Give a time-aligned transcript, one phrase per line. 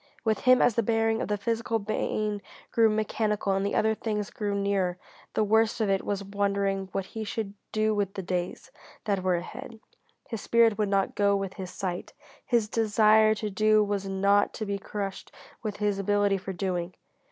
[0.23, 4.31] With him, as the bearing of the physical pain grew mechanical and the other things
[4.31, 4.97] grew nearer,
[5.35, 8.71] the worst of it was wondering what he should do with the days
[9.03, 9.79] that were ahead.
[10.27, 12.13] His spirit would not go with his sight.
[12.43, 16.95] His desire to do was not to be crushed with his ability for doing.